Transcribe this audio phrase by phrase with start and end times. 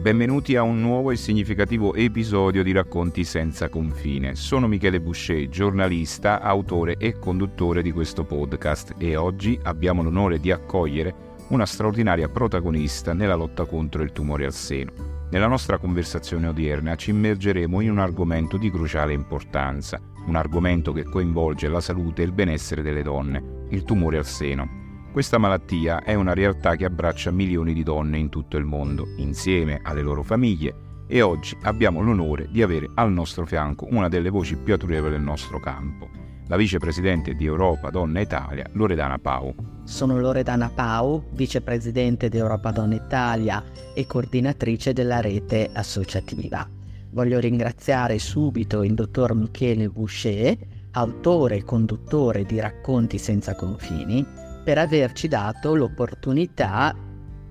[0.00, 4.36] Benvenuti a un nuovo e significativo episodio di Racconti senza confine.
[4.36, 10.52] Sono Michele Boucher, giornalista, autore e conduttore di questo podcast e oggi abbiamo l'onore di
[10.52, 14.92] accogliere una straordinaria protagonista nella lotta contro il tumore al seno.
[15.30, 21.02] Nella nostra conversazione odierna ci immergeremo in un argomento di cruciale importanza, un argomento che
[21.02, 24.86] coinvolge la salute e il benessere delle donne, il tumore al seno.
[25.10, 29.80] Questa malattia è una realtà che abbraccia milioni di donne in tutto il mondo, insieme
[29.82, 34.56] alle loro famiglie, e oggi abbiamo l'onore di avere al nostro fianco una delle voci
[34.56, 36.08] più autorevoli del nostro campo,
[36.46, 39.54] la vicepresidente di Europa Donna Italia, Loredana Pau.
[39.84, 46.68] Sono Loredana Pau, vicepresidente di Europa Donna Italia e coordinatrice della rete associativa.
[47.10, 50.56] Voglio ringraziare subito il dottor Michele Boucher,
[50.92, 56.94] autore e conduttore di Racconti senza confini, per averci dato l'opportunità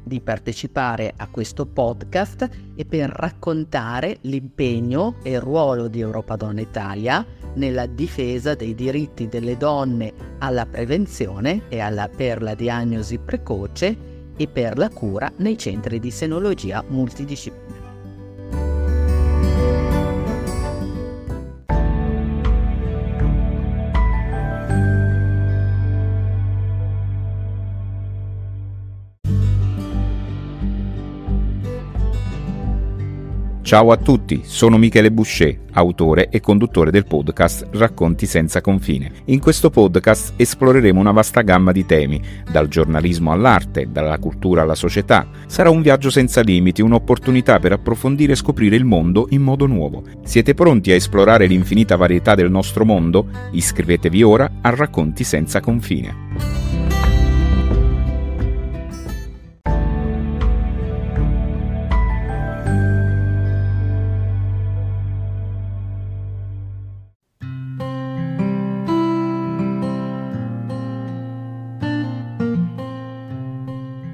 [0.03, 6.61] di partecipare a questo podcast e per raccontare l'impegno e il ruolo di Europa Donna
[6.61, 13.97] Italia nella difesa dei diritti delle donne alla prevenzione e alla, per la diagnosi precoce
[14.37, 17.86] e per la cura nei centri di senologia multidisciplinare.
[33.67, 39.11] Ciao a tutti, sono Michele Boucher, autore e conduttore del podcast Racconti senza confine.
[39.25, 44.73] In questo podcast esploreremo una vasta gamma di temi, dal giornalismo all'arte, dalla cultura alla
[44.73, 45.27] società.
[45.47, 50.01] Sarà un viaggio senza limiti, un'opportunità per approfondire e scoprire il mondo in modo nuovo.
[50.23, 53.27] Siete pronti a esplorare l'infinita varietà del nostro mondo?
[53.51, 56.66] Iscrivetevi ora a Racconti senza confine.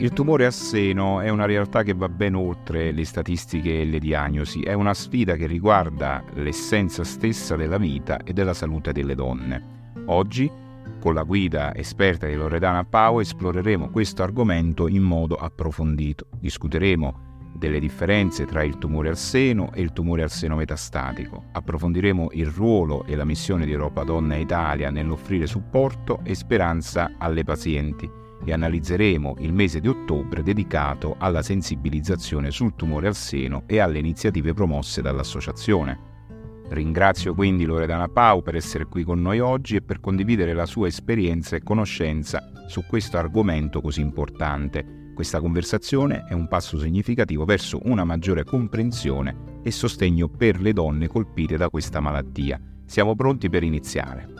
[0.03, 3.99] Il tumore al seno è una realtà che va ben oltre le statistiche e le
[3.99, 9.93] diagnosi, è una sfida che riguarda l'essenza stessa della vita e della salute delle donne.
[10.07, 10.51] Oggi,
[10.99, 16.27] con la guida esperta di Loredana Pau, esploreremo questo argomento in modo approfondito.
[16.37, 21.45] Discuteremo delle differenze tra il tumore al seno e il tumore al seno metastatico.
[21.53, 27.45] Approfondiremo il ruolo e la missione di Europa Donna Italia nell'offrire supporto e speranza alle
[27.45, 33.79] pazienti e analizzeremo il mese di ottobre dedicato alla sensibilizzazione sul tumore al seno e
[33.79, 36.11] alle iniziative promosse dall'associazione.
[36.69, 40.87] Ringrazio quindi Loredana Pau per essere qui con noi oggi e per condividere la sua
[40.87, 45.11] esperienza e conoscenza su questo argomento così importante.
[45.13, 51.07] Questa conversazione è un passo significativo verso una maggiore comprensione e sostegno per le donne
[51.07, 52.59] colpite da questa malattia.
[52.85, 54.32] Siamo pronti per iniziare.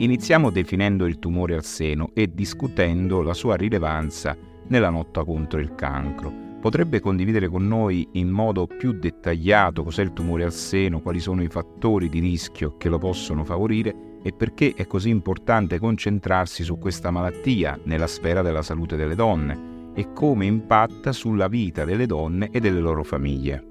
[0.00, 4.34] Iniziamo definendo il tumore al seno e discutendo la sua rilevanza
[4.68, 6.32] nella lotta contro il cancro.
[6.58, 11.42] Potrebbe condividere con noi in modo più dettagliato cos'è il tumore al seno, quali sono
[11.42, 16.78] i fattori di rischio che lo possono favorire e perché è così importante concentrarsi su
[16.78, 22.48] questa malattia nella sfera della salute delle donne e come impatta sulla vita delle donne
[22.50, 23.64] e delle loro famiglie.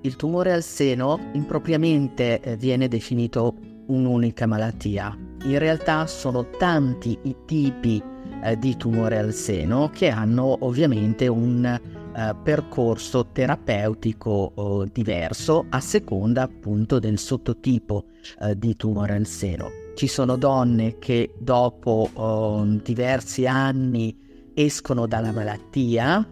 [0.00, 5.16] Il tumore al seno impropriamente eh, viene definito un'unica malattia.
[5.44, 8.02] In realtà sono tanti i tipi
[8.42, 14.52] eh, di tumore al seno che hanno ovviamente un eh, percorso terapeutico
[14.84, 18.06] eh, diverso a seconda appunto del sottotipo
[18.40, 19.70] eh, di tumore al seno.
[19.94, 24.16] Ci sono donne che dopo oh, diversi anni
[24.54, 26.26] escono dalla malattia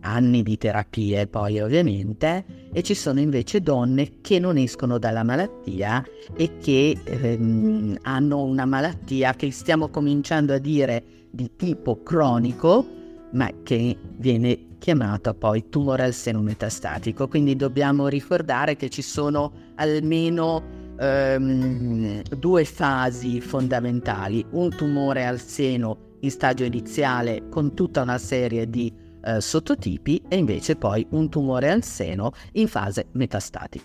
[0.00, 6.04] anni di terapie poi ovviamente e ci sono invece donne che non escono dalla malattia
[6.36, 12.98] e che ehm, hanno una malattia che stiamo cominciando a dire di tipo cronico
[13.32, 17.28] ma che viene chiamata poi tumore al seno metastatico.
[17.28, 20.62] Quindi dobbiamo ricordare che ci sono almeno
[20.98, 24.44] ehm, due fasi fondamentali.
[24.50, 28.92] Un tumore al seno in stadio iniziale con tutta una serie di
[29.22, 33.84] eh, sottotipi e invece poi un tumore al seno in fase metastatica.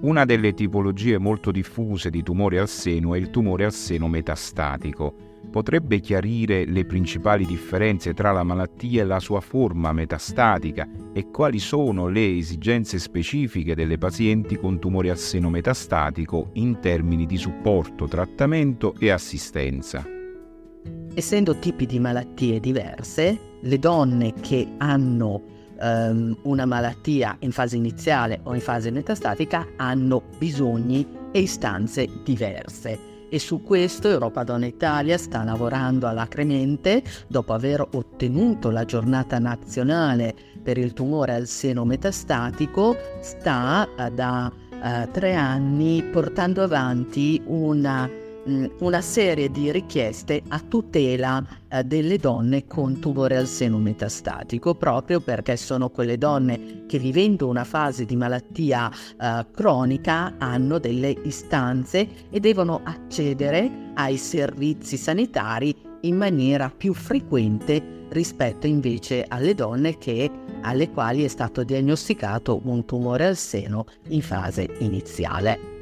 [0.00, 5.30] Una delle tipologie molto diffuse di tumore al seno è il tumore al seno metastatico.
[5.52, 11.58] potrebbe chiarire le principali differenze tra la malattia e la sua forma metastatica e quali
[11.58, 18.06] sono le esigenze specifiche delle pazienti con tumore al seno metastatico in termini di supporto,
[18.06, 20.04] trattamento e assistenza.
[21.14, 25.42] Essendo tipi di malattie diverse, le donne che hanno
[25.80, 33.10] um, una malattia in fase iniziale o in fase metastatica hanno bisogni e istanze diverse.
[33.28, 40.34] E su questo Europa Donna Italia sta lavorando alacremente dopo aver ottenuto la giornata nazionale
[40.62, 48.06] per il tumore al seno metastatico, sta eh, da uh, tre anni portando avanti una
[48.48, 54.74] Mm, una serie di richieste a tutela eh, delle donne con tumore al seno metastatico,
[54.74, 61.14] proprio perché sono quelle donne che vivendo una fase di malattia eh, cronica hanno delle
[61.22, 69.98] istanze e devono accedere ai servizi sanitari in maniera più frequente rispetto invece alle donne
[69.98, 70.28] che,
[70.62, 75.81] alle quali è stato diagnosticato un tumore al seno in fase iniziale.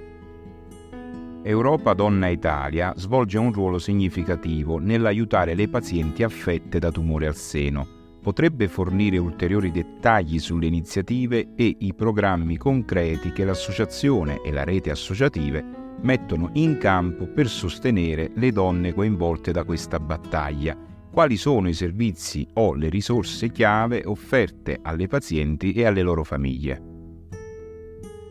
[1.42, 7.86] Europa Donna Italia svolge un ruolo significativo nell'aiutare le pazienti affette da tumore al seno.
[8.20, 14.90] Potrebbe fornire ulteriori dettagli sulle iniziative e i programmi concreti che l'associazione e la rete
[14.90, 15.64] associative
[16.02, 20.76] mettono in campo per sostenere le donne coinvolte da questa battaglia.
[21.10, 26.89] Quali sono i servizi o le risorse chiave offerte alle pazienti e alle loro famiglie?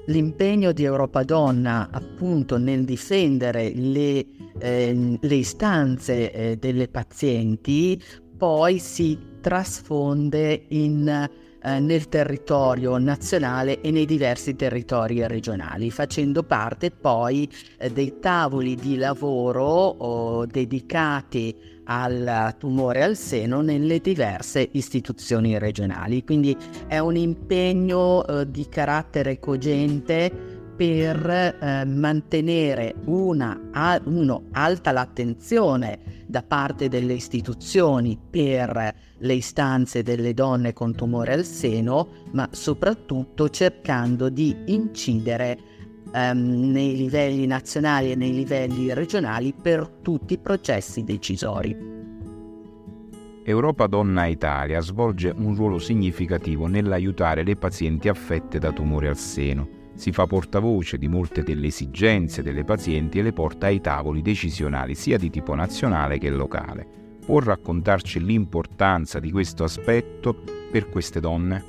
[0.10, 4.26] L'impegno di Europa Donna appunto nel difendere le,
[4.60, 8.02] eh, le istanze eh, delle pazienti
[8.38, 11.30] poi si trasfonde in,
[11.62, 18.76] eh, nel territorio nazionale e nei diversi territori regionali, facendo parte poi eh, dei tavoli
[18.76, 26.24] di lavoro oh, dedicati al tumore al seno nelle diverse istituzioni regionali.
[26.24, 26.56] Quindi
[26.88, 30.49] è un impegno eh, di carattere cogente
[30.80, 40.34] per eh, mantenere una uno, alta l'attenzione da parte delle istituzioni per le istanze delle
[40.34, 45.58] donne con tumore al seno, ma soprattutto cercando di incidere
[46.14, 51.76] ehm, nei livelli nazionali e nei livelli regionali per tutti i processi decisori.
[53.44, 59.79] Europa Donna Italia svolge un ruolo significativo nell'aiutare le pazienti affette da tumore al seno.
[60.00, 64.96] Si fa portavoce di molte delle esigenze delle pazienti e le porta ai tavoli decisionali
[64.96, 66.88] sia di tipo nazionale che locale.
[67.26, 70.34] Può raccontarci l'importanza di questo aspetto
[70.72, 71.66] per queste donne?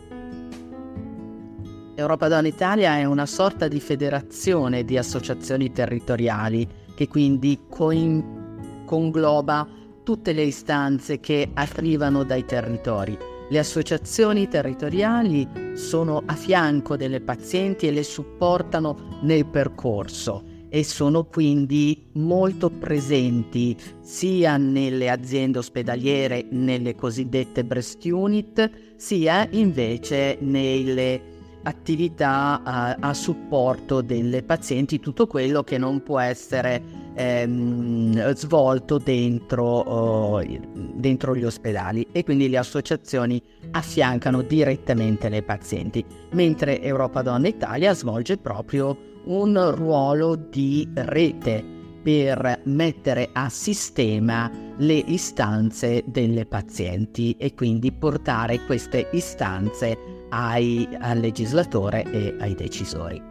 [1.96, 9.66] Europa Donna Italia è una sorta di federazione di associazioni territoriali che quindi coin- congloba
[10.04, 13.18] tutte le istanze che arrivano dai territori.
[13.50, 21.24] Le associazioni territoriali sono a fianco delle pazienti e le supportano nel percorso e sono
[21.24, 31.20] quindi molto presenti sia nelle aziende ospedaliere, nelle cosiddette breast unit, sia invece nelle
[31.64, 39.64] attività a, a, supporto delle pazienti, tutto quello che non può essere ehm, svolto dentro,
[39.64, 40.42] oh,
[40.72, 43.42] dentro gli ospedali e quindi le associazioni
[43.72, 52.62] affiancano direttamente le pazienti, mentre Europa Donna Italia svolge proprio un ruolo di rete per
[52.64, 59.98] mettere a sistema le istanze delle pazienti e quindi portare queste istanze
[60.30, 63.29] ai, al legislatore e ai decisori.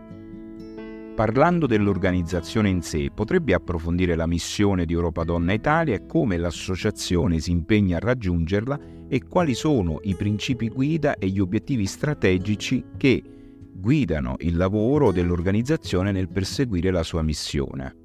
[1.20, 7.42] Parlando dell'organizzazione in sé, potrebbe approfondire la missione di Europa Donna Italia e come l'associazione
[7.42, 13.22] si impegna a raggiungerla e quali sono i principi guida e gli obiettivi strategici che
[13.74, 17.98] guidano il lavoro dell'organizzazione nel perseguire la sua missione.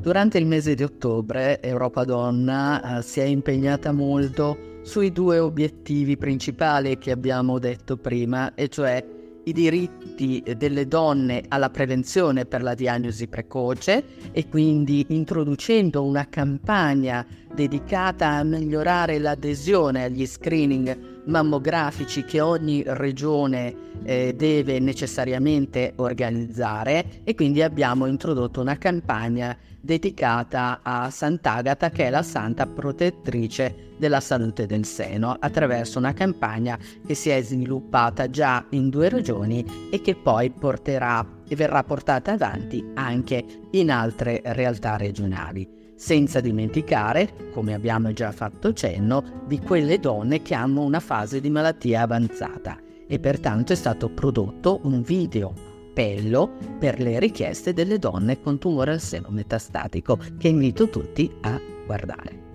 [0.00, 6.16] Durante il mese di ottobre Europa Donna eh, si è impegnata molto sui due obiettivi
[6.16, 9.16] principali che abbiamo detto prima, e cioè
[9.48, 17.26] i diritti delle donne alla prevenzione per la diagnosi precoce e quindi introducendo una campagna
[17.54, 27.34] dedicata a migliorare l'adesione agli screening mammografici che ogni regione eh, deve necessariamente organizzare e
[27.34, 34.66] quindi abbiamo introdotto una campagna dedicata a Sant'Agata che è la santa protettrice della salute
[34.66, 40.14] del seno attraverso una campagna che si è sviluppata già in due regioni e che
[40.14, 45.77] poi porterà e verrà portata avanti anche in altre realtà regionali.
[45.98, 51.50] Senza dimenticare, come abbiamo già fatto cenno, di quelle donne che hanno una fase di
[51.50, 58.40] malattia avanzata e pertanto è stato prodotto un video appello per le richieste delle donne
[58.40, 62.46] con tumore al seno metastatico che invito tutti a guardare.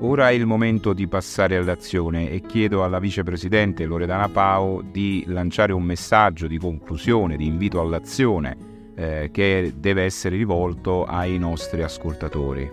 [0.00, 5.72] Ora è il momento di passare all'azione e chiedo alla vicepresidente Loredana Pau di lanciare
[5.72, 8.71] un messaggio di conclusione, di invito all'azione
[9.02, 12.70] eh, che deve essere rivolto ai nostri ascoltatori.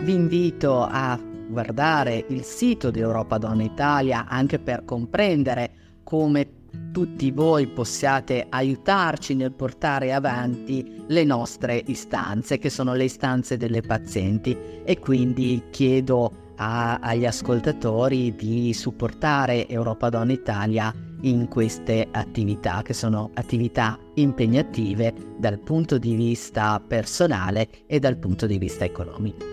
[0.00, 5.70] Vi invito a guardare il sito di Europa Donna Italia anche per comprendere
[6.02, 13.56] come tutti voi possiate aiutarci nel portare avanti le nostre istanze, che sono le istanze
[13.56, 14.56] delle pazienti.
[14.84, 20.92] E quindi chiedo a, agli ascoltatori di supportare Europa Donna Italia
[21.24, 28.46] in queste attività, che sono attività impegnative dal punto di vista personale e dal punto
[28.46, 29.52] di vista economico.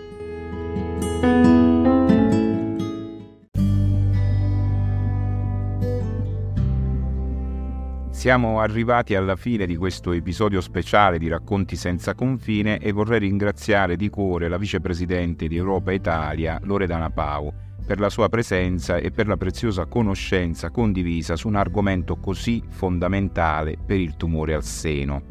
[8.10, 13.96] Siamo arrivati alla fine di questo episodio speciale di Racconti senza confine e vorrei ringraziare
[13.96, 17.52] di cuore la vicepresidente di Europa Italia, Loredana Pau,
[17.84, 23.76] per la sua presenza e per la preziosa conoscenza condivisa su un argomento così fondamentale
[23.84, 25.30] per il tumore al seno.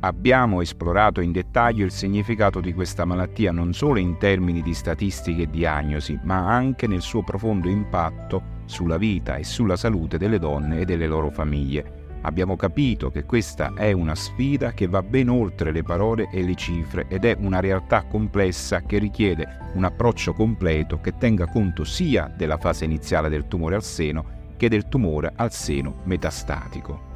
[0.00, 5.42] Abbiamo esplorato in dettaglio il significato di questa malattia non solo in termini di statistiche
[5.42, 10.80] e diagnosi, ma anche nel suo profondo impatto sulla vita e sulla salute delle donne
[10.80, 15.70] e delle loro famiglie Abbiamo capito che questa è una sfida che va ben oltre
[15.70, 21.00] le parole e le cifre ed è una realtà complessa che richiede un approccio completo
[21.00, 25.52] che tenga conto sia della fase iniziale del tumore al seno che del tumore al
[25.52, 27.06] seno metastatico.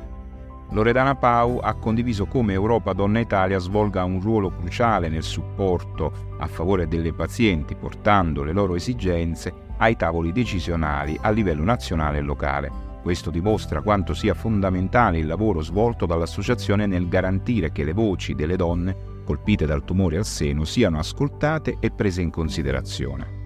[0.70, 6.46] Loredana Pau ha condiviso come Europa Donna Italia svolga un ruolo cruciale nel supporto a
[6.46, 12.90] favore delle pazienti portando le loro esigenze ai tavoli decisionali a livello nazionale e locale
[13.02, 18.56] questo dimostra quanto sia fondamentale il lavoro svolto dall'associazione nel garantire che le voci delle
[18.56, 23.40] donne colpite dal tumore al seno siano ascoltate e prese in considerazione.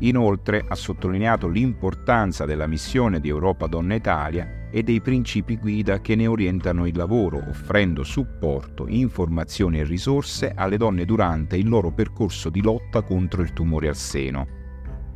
[0.00, 6.14] Inoltre ha sottolineato l'importanza della missione di Europa Donna Italia e dei principi guida che
[6.14, 12.50] ne orientano il lavoro, offrendo supporto, informazioni e risorse alle donne durante il loro percorso
[12.50, 14.60] di lotta contro il tumore al seno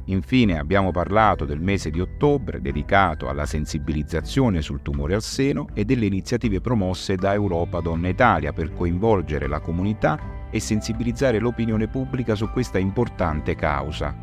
[0.08, 5.84] Infine abbiamo parlato del mese di ottobre dedicato alla sensibilizzazione sul tumore al seno e
[5.84, 12.36] delle iniziative promosse da Europa Donna Italia per coinvolgere la comunità e sensibilizzare l'opinione pubblica
[12.36, 14.14] su questa importante causa.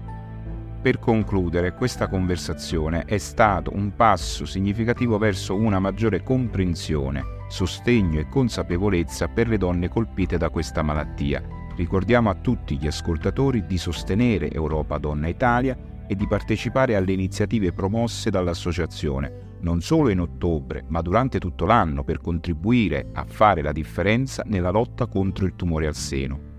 [0.82, 8.30] Per concludere, questa conversazione è stato un passo significativo verso una maggiore comprensione, sostegno e
[8.30, 14.52] consapevolezza per le donne colpite da questa malattia Ricordiamo a tutti gli ascoltatori di sostenere
[14.52, 15.76] Europa Donna Italia
[16.08, 22.04] e di partecipare alle iniziative promosse dall'associazione, non solo in ottobre, ma durante tutto l'anno
[22.04, 26.52] per contribuire a fare la differenza nella lotta contro il tumore al seno.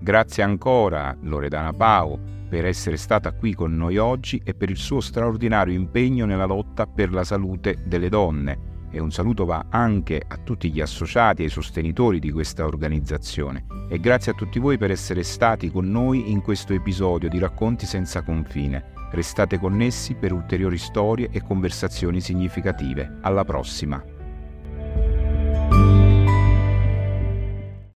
[0.00, 5.00] Grazie ancora Loredana Pau per essere stata qui con noi oggi e per il suo
[5.00, 10.36] straordinario impegno nella lotta per la salute delle donne e un saluto va anche a
[10.36, 14.90] tutti gli associati e ai sostenitori di questa organizzazione e grazie a tutti voi per
[14.90, 18.92] essere stati con noi in questo episodio di Racconti senza confine.
[19.10, 23.18] Restate connessi per ulteriori storie e conversazioni significative.
[23.22, 24.17] Alla prossima!